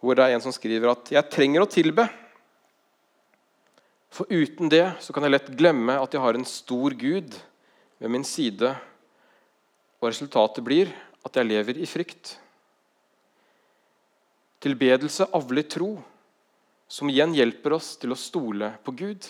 [0.00, 2.08] Hvor det er en som skriver at 'jeg trenger å tilbe'.
[4.10, 7.36] For uten det så kan jeg lett glemme at jeg har en stor Gud
[7.98, 8.76] ved min side.
[10.00, 10.92] Og resultatet blir
[11.24, 12.38] at jeg lever i frykt.
[14.60, 16.02] Tilbedelse avler tro,
[16.92, 19.24] som igjen hjelper oss til å stole på Gud.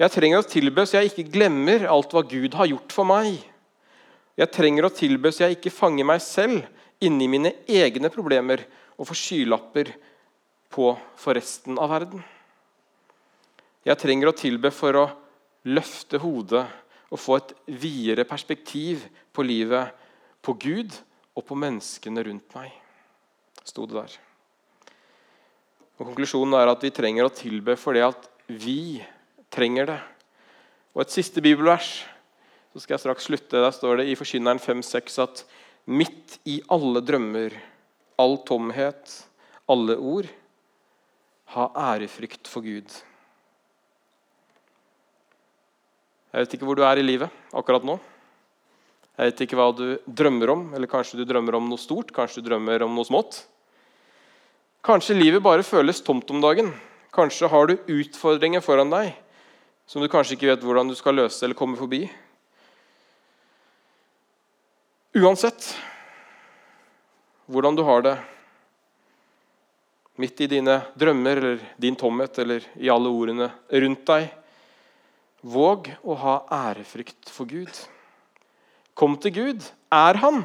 [0.00, 3.38] Jeg trenger å tilbe så jeg ikke glemmer alt hva Gud har gjort for meg.
[4.36, 6.64] Jeg trenger å tilbe så jeg ikke fanger meg selv
[7.04, 8.66] inni mine egne problemer
[9.00, 9.94] og får skylapper
[10.72, 12.22] på for resten av verden.
[13.84, 15.06] Jeg trenger å tilbe for å
[15.72, 16.66] løfte hodet
[17.10, 19.88] og få et videre perspektiv på livet,
[20.44, 20.92] på Gud
[21.36, 22.76] og på menneskene rundt meg
[23.64, 24.29] sto det der.
[26.00, 29.02] Og Konklusjonen er at vi trenger å tilbe fordi at vi
[29.52, 29.98] trenger det.
[30.96, 31.90] Og Et siste bibelvers
[32.72, 33.60] så skal jeg straks slutte.
[33.60, 35.44] Der står det i Forkynneren 5,6 at
[35.90, 37.52] midt i alle drømmer,
[38.16, 39.12] all tomhet,
[39.68, 40.30] alle ord,
[41.52, 42.88] ha ærefrykt for Gud.
[46.30, 47.98] Jeg vet ikke hvor du er i livet akkurat nå.
[49.18, 52.40] Jeg vet ikke hva du drømmer om, eller kanskje du drømmer om noe stort, kanskje
[52.40, 53.42] du drømmer om noe smått.
[54.80, 56.70] Kanskje livet bare føles tomt om dagen.
[57.12, 59.12] Kanskje har du utfordringer foran deg
[59.90, 62.04] som du kanskje ikke vet hvordan du skal løse eller komme forbi.
[65.18, 65.72] Uansett
[67.50, 68.14] hvordan du har det,
[70.20, 73.50] midt i dine drømmer eller din tomhet eller i alle ordene
[73.82, 74.28] rundt deg,
[75.42, 76.36] våg å ha
[76.70, 77.72] ærefrykt for Gud.
[78.94, 79.66] Kom til Gud.
[79.90, 80.44] Er Han?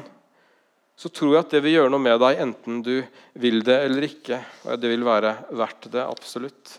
[0.96, 2.94] Så tror jeg at det vil gjøre noe med deg, enten du
[3.36, 4.40] vil det eller ikke.
[4.64, 6.78] Og det vil være verdt det, absolutt.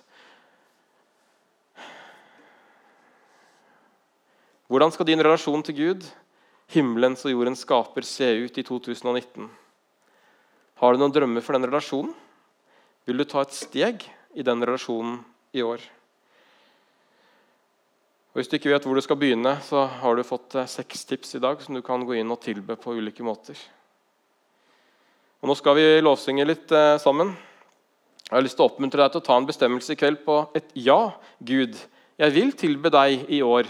[4.68, 6.08] Hvordan skal din relasjon til Gud,
[6.74, 9.46] himmelens og jordens skaper, se ut i 2019?
[10.82, 12.12] Har du noen drømmer for den relasjonen?
[13.08, 14.04] Vil du ta et steg
[14.36, 15.22] i den relasjonen
[15.56, 15.80] i år?
[18.34, 21.06] Og Hvis du ikke vet hvor du skal begynne, så har du fått eh, seks
[21.10, 23.58] tips i dag som du kan gå inn og tilbe på ulike måter.
[25.38, 27.36] Og Nå skal vi lovsynge litt eh, sammen.
[28.26, 30.40] Jeg har lyst til å oppmuntre deg til å ta en bestemmelse i kveld på
[30.58, 31.12] et ja,
[31.46, 31.78] Gud.
[32.18, 33.70] Jeg vil tilbe deg i år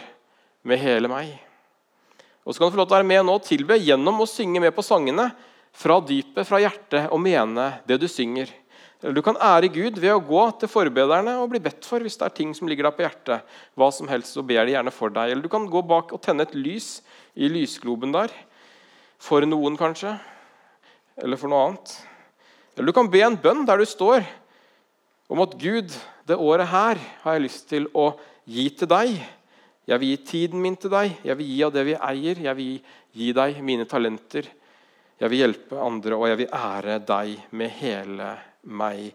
[0.63, 1.33] med hele meg.
[2.47, 4.29] Og så kan du få lov til å være med nå og tilbe gjennom å
[4.31, 5.25] synge med på sangene
[5.75, 8.53] fra dypet, fra hjertet, og mene det du synger.
[9.03, 12.15] Eller du kan ære Gud ved å gå til forbederne og bli bedt for hvis
[12.17, 13.59] det er ting som ligger deg på hjertet.
[13.75, 15.35] hva som helst, så ber de gjerne for deg.
[15.35, 17.03] Eller du kan gå bak og tenne et lys
[17.35, 18.31] i lysgloben der.
[19.19, 20.15] For noen, kanskje.
[21.17, 21.93] Eller for noe annet.
[22.75, 24.25] Eller du kan be en bønn der du står,
[25.27, 25.91] om at Gud,
[26.27, 28.11] det året her har jeg lyst til å
[28.47, 29.17] gi til deg.
[29.87, 32.41] Jeg vil gi tiden min til deg, jeg vil gi av det vi eier.
[32.47, 32.79] Jeg vil
[33.17, 34.47] gi deg mine talenter.
[35.17, 38.31] Jeg vil hjelpe andre, og jeg vil ære deg med hele
[38.69, 39.07] meg.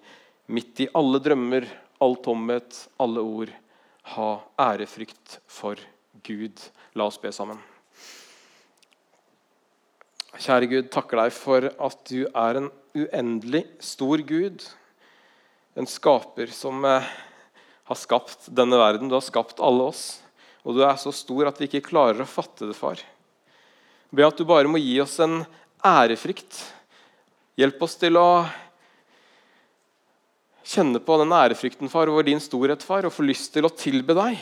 [0.52, 1.68] Midt i alle drømmer,
[2.02, 3.52] all tomhet, alle ord.
[4.16, 4.30] Ha
[4.72, 5.78] ærefrykt for
[6.26, 6.58] Gud.
[6.98, 7.62] La oss be sammen.
[10.40, 14.62] Kjære Gud, takker deg for at du er en uendelig stor Gud.
[15.76, 17.08] En skaper som eh,
[17.84, 19.10] har skapt denne verden.
[19.10, 20.22] Du har skapt alle oss.
[20.64, 23.02] Og du er så stor at vi ikke klarer å fatte det, far.
[24.12, 25.42] Be at du bare må gi oss en
[25.84, 26.62] ærefrykt.
[27.60, 28.44] Hjelp oss til å
[30.64, 34.16] kjenne på den ærefrykten far, over din storhet far, og få lyst til å tilbe
[34.16, 34.40] deg.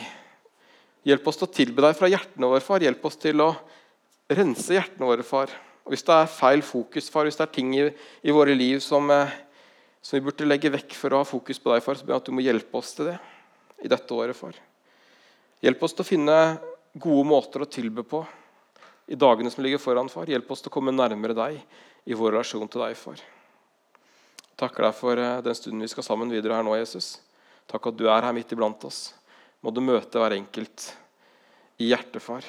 [1.09, 2.85] Hjelp oss til å tilbe deg fra hjertene våre, far.
[2.85, 3.49] Hjelp oss til å
[4.31, 5.51] rense hjertene våre, far.
[5.85, 7.87] Og Hvis det er feil fokus, far, hvis det er ting i,
[8.23, 9.31] i våre liv som, eh,
[10.01, 12.23] som, vi burde legge vekk for å ha fokus på deg, far, så ber jeg
[12.23, 13.17] at du må hjelpe oss til det
[13.81, 14.57] i dette året, far.
[15.61, 16.37] Hjelp oss til å finne
[16.93, 18.21] gode måter å tilbe på
[19.11, 20.29] i dagene som ligger foran, far.
[20.29, 21.57] Hjelp oss til å komme nærmere deg
[22.05, 23.21] i vår relasjon til deg, far.
[24.61, 27.15] Takker deg for eh, den stunden vi skal sammen videre her nå, Jesus.
[27.71, 29.07] Takk at du er her midt iblant oss.
[29.61, 30.91] Må du møte hver enkelt
[31.81, 32.45] i hjertet, far.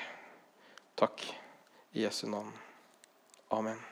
[0.99, 1.25] Takk
[1.97, 2.62] i Jesu navn.
[3.53, 3.92] Amen.